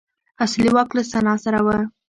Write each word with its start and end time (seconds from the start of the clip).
اصلي 0.43 0.69
واک 0.75 0.89
له 0.97 1.01
سنا 1.11 1.33
سره 1.43 1.59
و. 1.65 1.67